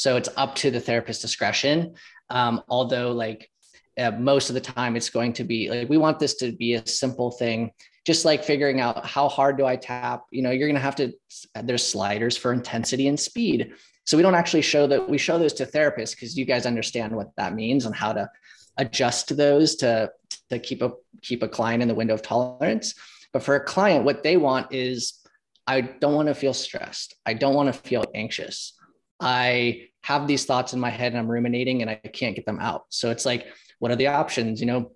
[0.00, 1.94] so it's up to the therapist discretion
[2.30, 3.50] um, although like
[3.98, 6.74] uh, most of the time it's going to be like we want this to be
[6.74, 7.70] a simple thing
[8.06, 10.96] just like figuring out how hard do i tap you know you're going to have
[10.96, 11.12] to
[11.62, 13.72] there's sliders for intensity and speed
[14.04, 17.14] so we don't actually show that we show those to therapists because you guys understand
[17.14, 18.28] what that means and how to
[18.78, 20.10] adjust those to
[20.48, 22.94] to keep a keep a client in the window of tolerance
[23.32, 25.14] but for a client, what they want is
[25.66, 27.14] I don't want to feel stressed.
[27.24, 28.72] I don't want to feel anxious.
[29.20, 32.58] I have these thoughts in my head and I'm ruminating and I can't get them
[32.60, 32.86] out.
[32.88, 33.46] So it's like,
[33.78, 34.60] what are the options?
[34.60, 34.92] You know,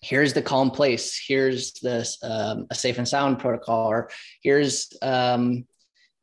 [0.00, 1.20] here's the calm place.
[1.26, 4.10] Here's this um, a safe and sound protocol, or
[4.42, 5.66] here's um,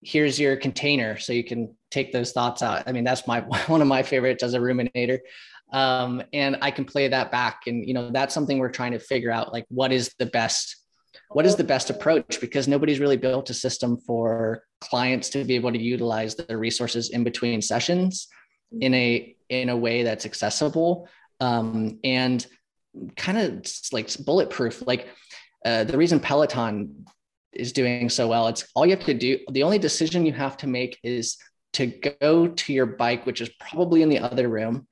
[0.01, 2.83] here's your container so you can take those thoughts out.
[2.87, 5.19] I mean, that's my one of my favorites as a ruminator.
[5.71, 7.63] Um, and I can play that back.
[7.67, 9.51] And you know, that's something we're trying to figure out.
[9.51, 10.82] Like, what is the best
[11.33, 12.39] what is the best approach?
[12.39, 17.09] Because nobody's really built a system for clients to be able to utilize the resources
[17.09, 18.27] in between sessions
[18.81, 21.07] in a in a way that's accessible.
[21.39, 22.45] Um, and
[23.17, 25.07] kind of like bulletproof like
[25.65, 27.05] uh, the reason peloton
[27.51, 30.57] is doing so well it's all you have to do the only decision you have
[30.57, 31.37] to make is
[31.71, 31.87] to
[32.21, 34.87] go to your bike which is probably in the other room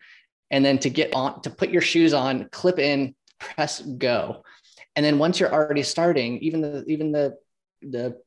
[0.49, 4.43] and then to get on to put your shoes on clip in press go
[4.95, 7.37] and then once you're already starting even the even the
[7.81, 8.17] the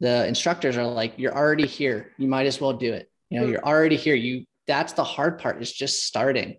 [0.00, 2.12] the instructors are like you're already here.
[2.18, 3.10] You might as well do it.
[3.28, 4.14] You know you're already here.
[4.14, 6.56] You that's the hard part is just starting.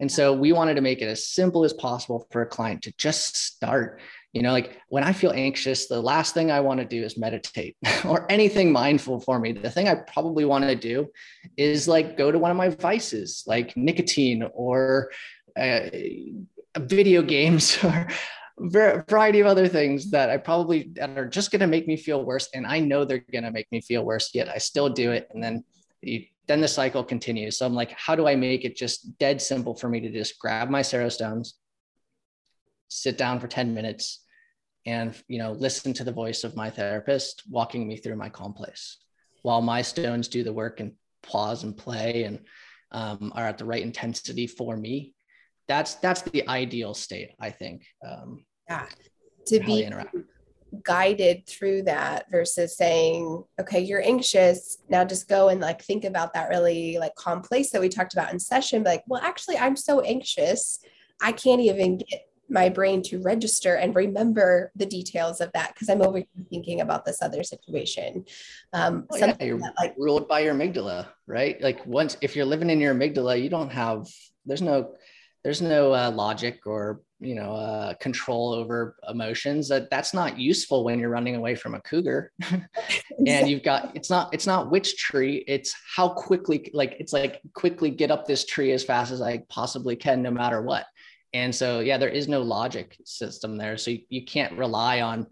[0.00, 2.94] And so we wanted to make it as simple as possible for a client to
[2.96, 4.00] just start.
[4.32, 7.16] You know like when i feel anxious the last thing i want to do is
[7.16, 9.52] meditate or anything mindful for me.
[9.52, 11.08] The thing i probably want to do
[11.56, 15.10] is like go to one of my vices like nicotine or
[15.56, 15.88] uh,
[16.78, 18.08] video games or
[18.58, 22.24] variety of other things that I probably that are just going to make me feel
[22.24, 24.34] worse, and I know they're going to make me feel worse.
[24.34, 25.64] Yet I still do it, and then
[26.02, 27.58] you, then the cycle continues.
[27.58, 30.38] So I'm like, how do I make it just dead simple for me to just
[30.38, 31.54] grab my Sero stones,
[32.88, 34.22] sit down for ten minutes,
[34.86, 38.52] and you know listen to the voice of my therapist walking me through my calm
[38.52, 38.98] place,
[39.42, 42.40] while my stones do the work and pause and play and
[42.92, 45.13] um, are at the right intensity for me
[45.68, 48.86] that's that's the ideal state i think um, yeah
[49.46, 49.88] to be
[50.82, 56.34] guided through that versus saying okay you're anxious now just go and like think about
[56.34, 59.56] that really like calm place that we talked about in session but like well actually
[59.58, 60.80] i'm so anxious
[61.22, 65.88] i can't even get my brain to register and remember the details of that because
[65.88, 68.24] I'm over thinking about this other situation.
[68.72, 71.60] Um, well, yeah, you're that, like ruled by your amygdala, right?
[71.62, 74.06] Like once if you're living in your amygdala, you don't have
[74.46, 74.94] there's no
[75.44, 79.68] there's no uh, logic or you know uh, control over emotions.
[79.68, 82.32] That that's not useful when you're running away from a cougar.
[83.26, 87.40] And you've got it's not it's not which tree it's how quickly like it's like
[87.54, 90.86] quickly get up this tree as fast as i possibly can no matter what.
[91.32, 93.76] And so yeah there is no logic system there.
[93.76, 95.26] So you, you can't rely on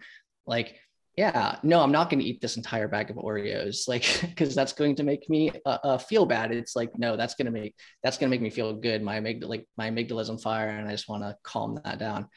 [0.47, 0.77] like
[1.17, 4.73] yeah, no, I'm not going to eat this entire bag of Oreos, like, because that's
[4.73, 6.53] going to make me uh, uh, feel bad.
[6.53, 9.03] It's like, no, that's going to make that's going to make me feel good.
[9.03, 11.99] My amygdala, like my amygdala is on fire, and I just want to calm that
[11.99, 12.29] down.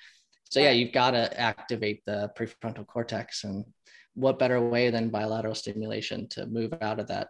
[0.49, 3.65] So yeah, you've got to activate the prefrontal cortex, and
[4.13, 7.29] what better way than bilateral stimulation to move out of that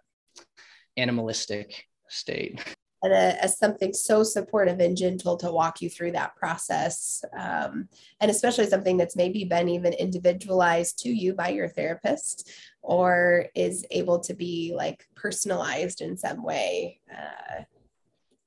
[0.97, 2.63] animalistic state?
[3.05, 7.23] and a, as something so supportive and gentle to walk you through that process.
[7.37, 7.87] Um,
[8.19, 12.49] and especially something that's maybe been even individualized to you by your therapist
[12.81, 16.99] or is able to be like personalized in some way.
[17.11, 17.61] Uh,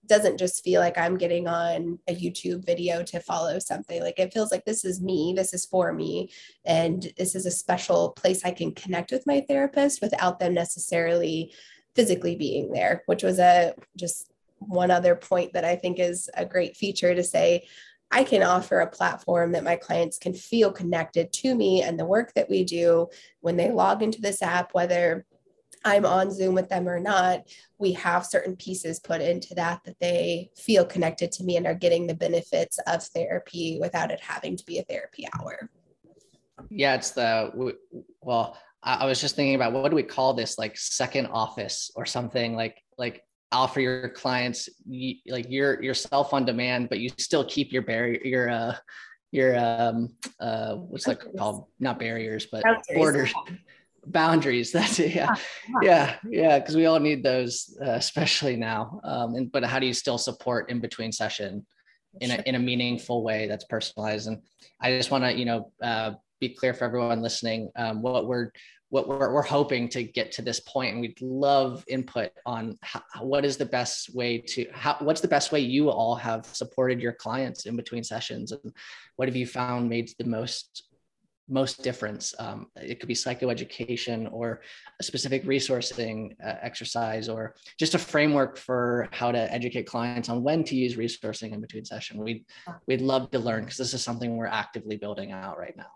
[0.06, 4.02] doesn't just feel like I'm getting on a YouTube video to follow something.
[4.02, 6.30] Like it feels like this is me, this is for me,
[6.64, 11.52] and this is a special place I can connect with my therapist without them necessarily
[11.94, 16.44] physically being there, which was a just one other point that I think is a
[16.44, 17.66] great feature to say,
[18.11, 22.06] I can offer a platform that my clients can feel connected to me and the
[22.06, 23.09] work that we do
[23.40, 25.26] when they log into this app, whether
[25.84, 27.42] I'm on Zoom with them or not,
[27.78, 31.74] we have certain pieces put into that that they feel connected to me and are
[31.74, 35.70] getting the benefits of therapy without it having to be a therapy hour.
[36.70, 37.74] Yeah, it's the
[38.20, 42.06] well, I was just thinking about what do we call this like second office or
[42.06, 43.22] something like like
[43.53, 44.68] offer your clients
[45.26, 48.76] like your yourself on demand, but you still keep your barrier your uh
[49.30, 51.66] your um uh what's that called?
[51.78, 52.84] Not barriers, but boundaries.
[52.94, 53.34] borders.
[54.07, 54.72] Boundaries.
[54.78, 55.14] That's it.
[55.14, 55.34] Yeah,
[55.82, 56.59] yeah, yeah.
[56.59, 59.01] Because we all need those, uh, especially now.
[59.05, 61.66] Um, and but how do you still support in between session
[62.20, 64.28] in a in a meaningful way that's personalized?
[64.28, 64.42] And
[64.80, 68.51] I just want to, you know, uh, be clear for everyone listening um, what we're
[68.91, 73.03] what we're, we're hoping to get to this point and we'd love input on how,
[73.20, 77.01] what is the best way to how what's the best way you all have supported
[77.01, 78.72] your clients in between sessions and
[79.16, 80.89] what have you found made the most
[81.49, 82.34] most difference.
[82.39, 84.61] Um, it could be psychoeducation or
[85.01, 90.43] a specific resourcing uh, exercise or just a framework for how to educate clients on
[90.43, 92.22] when to use resourcing in between session.
[92.22, 92.45] We'd,
[92.86, 95.86] we'd love to learn because this is something we're actively building out right now.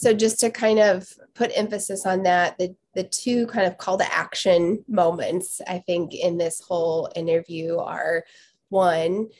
[0.00, 3.98] So just to kind of put emphasis on that, the, the two kind of call
[3.98, 8.24] to action moments, I think, in this whole interview are
[8.68, 9.30] one,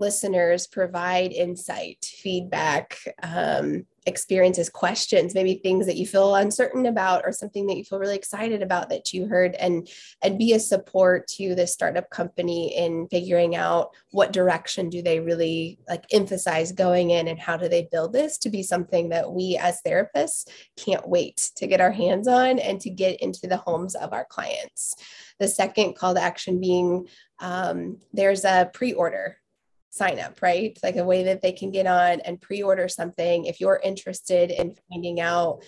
[0.00, 7.32] listeners provide insight, feedback, um, experiences, questions, maybe things that you feel uncertain about or
[7.32, 9.88] something that you feel really excited about that you heard and
[10.22, 15.20] and be a support to the startup company in figuring out what direction do they
[15.20, 19.30] really like emphasize going in and how do they build this to be something that
[19.30, 23.58] we as therapists can't wait to get our hands on and to get into the
[23.58, 24.94] homes of our clients.
[25.38, 27.06] The second call to action being
[27.38, 29.39] um, there's a pre-order
[29.90, 30.78] sign up, right?
[30.82, 33.44] Like a way that they can get on and pre order something.
[33.44, 35.62] If you're interested in finding out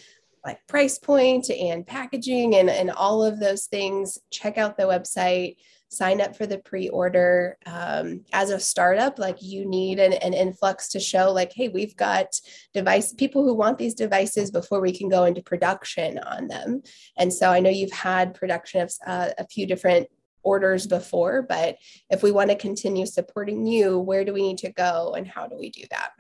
[0.45, 5.57] like price point and packaging and, and all of those things, check out the website,
[5.89, 7.59] sign up for the pre order.
[7.66, 11.97] Um, as a startup, like you need an, an influx to show, like, hey, we've
[11.97, 12.41] got
[12.75, 16.83] device people who want these devices before we can go into production on them.
[17.16, 20.09] And so I know you've had production of uh, a few different
[20.43, 21.76] orders before, but
[22.11, 25.47] if we want to continue supporting you, where do we need to go and how
[25.47, 26.11] do we do that?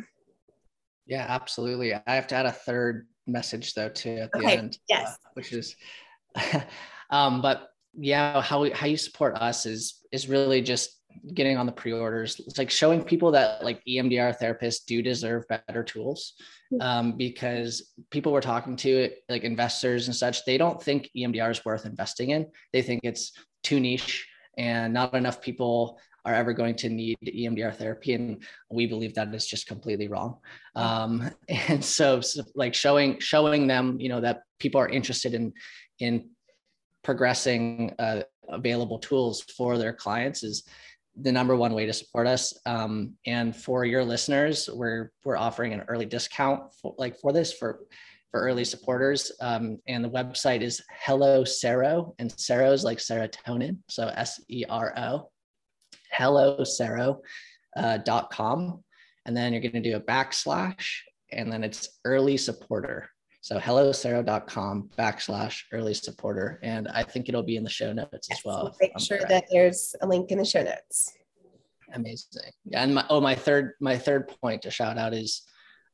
[1.06, 1.94] Yeah, absolutely.
[1.94, 4.56] I have to add a third message though too at the okay.
[4.56, 4.78] end.
[4.88, 5.18] Yes.
[5.24, 5.76] Uh, which is
[7.10, 10.98] um, but yeah, how we, how you support us is is really just
[11.34, 12.40] getting on the pre-orders.
[12.46, 16.34] It's like showing people that like EMDR therapists do deserve better tools.
[16.70, 16.80] Hmm.
[16.80, 21.64] Um, because people we're talking to, like investors and such, they don't think EMDR is
[21.64, 22.46] worth investing in.
[22.72, 23.32] They think it's
[23.62, 28.14] too niche and not enough people are ever going to need EMDR therapy.
[28.14, 30.38] And we believe that is just completely wrong.
[30.76, 35.52] Um, and so, so, like showing, showing them, you know, that people are interested in,
[35.98, 36.30] in
[37.02, 40.64] progressing uh, available tools for their clients is
[41.20, 42.56] the number one way to support us.
[42.64, 47.52] Um, and for your listeners, we're, we're offering an early discount for like for this
[47.52, 47.80] for
[48.32, 49.30] for early supporters.
[49.40, 54.64] Um, and the website is Hello Sero, and Sero is like serotonin, so S E
[54.68, 55.30] R O,
[56.10, 56.64] hello
[57.76, 58.82] uh, dot com.
[59.26, 60.84] And then you're going to do a backslash,
[61.30, 63.08] and then it's early supporter.
[63.40, 66.58] So hellosero.com backslash early supporter.
[66.62, 68.74] And I think it'll be in the show notes as well.
[68.80, 71.12] Make sure that there's a link in the show notes.
[71.92, 72.52] Amazing.
[72.64, 72.84] Yeah.
[72.84, 75.42] And my, oh, my third, my third point to shout out is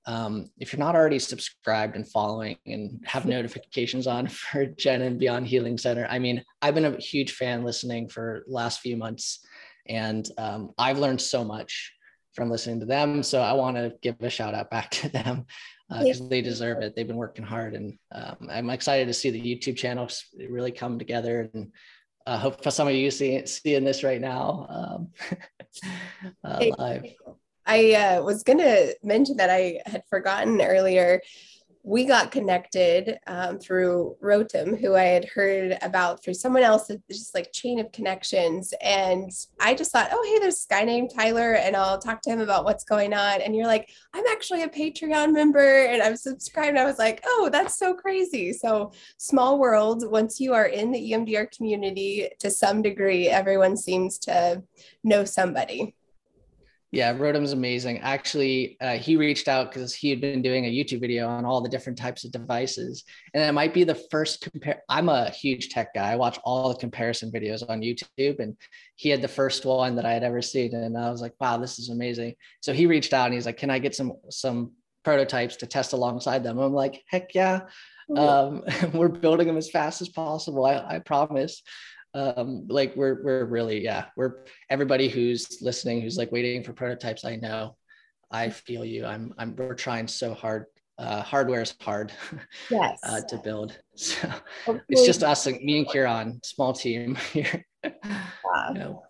[0.08, 5.18] um, if you're not already subscribed and following and have notifications on for Jen and
[5.18, 9.46] Beyond Healing Center, I mean, I've been a huge fan listening for last few months,
[9.86, 11.92] and um, I've learned so much
[12.34, 13.22] from listening to them.
[13.22, 15.44] So I want to give a shout out back to them
[15.90, 16.96] because uh, they deserve it.
[16.96, 20.98] They've been working hard, and um, I'm excited to see the YouTube channels really come
[20.98, 21.50] together.
[21.52, 21.70] And
[22.26, 25.40] uh, hope for some of you see seeing this right now um,
[26.44, 27.04] uh, live.
[27.68, 31.20] I uh, was going to mention that I had forgotten earlier.
[31.84, 37.34] We got connected um, through Rotem, who I had heard about through someone else, just
[37.34, 38.72] like chain of connections.
[38.82, 42.30] And I just thought, oh, hey, there's this guy named Tyler, and I'll talk to
[42.30, 43.42] him about what's going on.
[43.42, 46.70] And you're like, I'm actually a Patreon member and I'm subscribed.
[46.70, 48.54] And I was like, oh, that's so crazy.
[48.54, 54.18] So, small world, once you are in the EMDR community to some degree, everyone seems
[54.20, 54.62] to
[55.04, 55.94] know somebody.
[56.90, 57.98] Yeah, Rotem's amazing.
[57.98, 61.60] Actually, uh, he reached out because he had been doing a YouTube video on all
[61.60, 64.82] the different types of devices, and it might be the first compare.
[64.88, 66.12] I'm a huge tech guy.
[66.12, 68.56] I watch all the comparison videos on YouTube, and
[68.96, 71.58] he had the first one that I had ever seen, and I was like, "Wow,
[71.58, 74.72] this is amazing." So he reached out and he's like, "Can I get some some
[75.04, 77.62] prototypes to test alongside them?" I'm like, "Heck yeah!"
[78.16, 78.64] Um,
[78.94, 80.64] we're building them as fast as possible.
[80.64, 81.62] I, I promise
[82.14, 87.24] um like we're we're really yeah we're everybody who's listening who's like waiting for prototypes
[87.24, 87.76] i know
[88.30, 90.64] i feel you i'm i'm we're trying so hard
[90.98, 92.12] uh hardware is hard
[92.70, 94.26] yes uh, to build so
[94.64, 94.84] Hopefully.
[94.88, 98.70] it's just us me and ciaran small team here wow.
[98.72, 99.02] you know.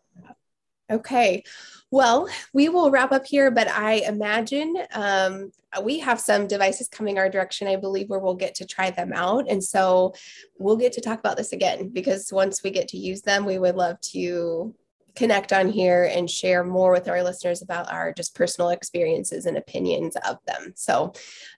[0.91, 1.43] Okay
[1.91, 5.51] well, we will wrap up here, but I imagine um,
[5.83, 9.13] we have some devices coming our direction, I believe, where we'll get to try them
[9.15, 9.47] out.
[9.49, 10.15] And so
[10.59, 13.59] we'll get to talk about this again because once we get to use them, we
[13.59, 14.75] would love to
[15.17, 19.57] connect on here and share more with our listeners about our just personal experiences and
[19.57, 20.75] opinions of them.
[20.77, 21.15] So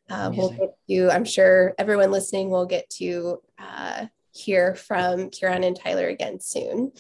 [0.09, 4.07] uh, we'll get to, I'm sure everyone listening will get to uh,
[4.45, 6.93] hear from Ciaran and Tyler again soon.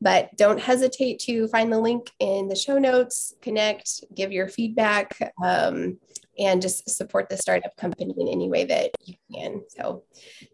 [0.00, 5.32] But don't hesitate to find the link in the show notes, connect, give your feedback,
[5.42, 5.98] um,
[6.38, 9.62] and just support the startup company in any way that you can.
[9.68, 10.04] So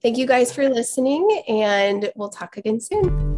[0.02, 3.34] thank you guys for listening, and we'll talk again soon.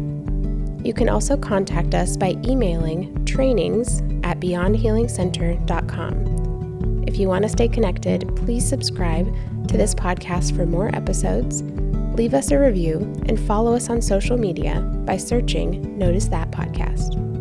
[0.86, 7.04] You can also contact us by emailing trainings at beyondhealingcenter.com.
[7.08, 9.28] If you want to stay connected, please subscribe
[9.68, 11.64] to this podcast for more episodes,
[12.18, 17.33] leave us a review, and follow us on social media by searching Notice That Podcast.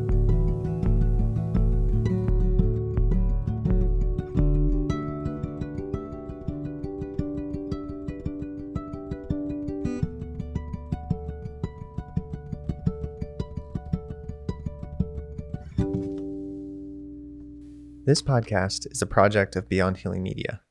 [18.05, 20.63] This podcast is a project of Beyond Healing Media,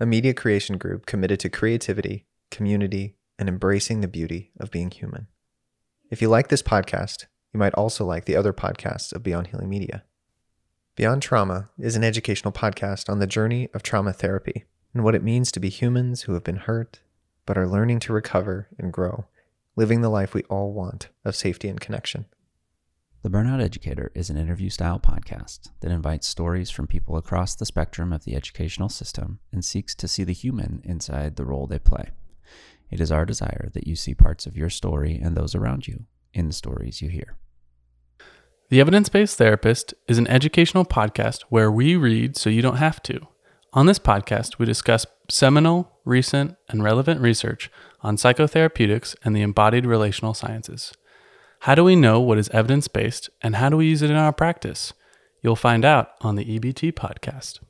[0.00, 5.28] a media creation group committed to creativity, community, and embracing the beauty of being human.
[6.10, 9.68] If you like this podcast, you might also like the other podcasts of Beyond Healing
[9.68, 10.02] Media.
[10.96, 15.22] Beyond Trauma is an educational podcast on the journey of trauma therapy and what it
[15.22, 16.98] means to be humans who have been hurt
[17.46, 19.26] but are learning to recover and grow,
[19.76, 22.26] living the life we all want of safety and connection.
[23.22, 27.64] The Burnout Educator is an interview style podcast that invites stories from people across the
[27.64, 31.78] spectrum of the educational system and seeks to see the human inside the role they
[31.78, 32.10] play.
[32.90, 36.06] It is our desire that you see parts of your story and those around you
[36.34, 37.36] in the stories you hear.
[38.70, 43.00] The Evidence Based Therapist is an educational podcast where we read so you don't have
[43.04, 43.28] to.
[43.72, 47.70] On this podcast, we discuss seminal, recent, and relevant research
[48.00, 50.92] on psychotherapeutics and the embodied relational sciences.
[51.62, 54.16] How do we know what is evidence based and how do we use it in
[54.16, 54.92] our practice?
[55.42, 57.60] You'll find out on the EBT podcast.